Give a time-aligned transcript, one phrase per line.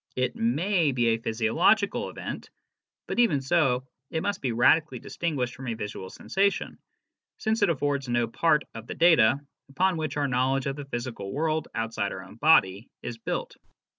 [0.15, 2.49] It may be & physiological event,
[3.05, 6.79] but even so it must be radically distinguished from a visual sensation,
[7.37, 11.31] since it affords no part of the data upon which our knowledge of the physical
[11.31, 13.57] world outside our own body is built.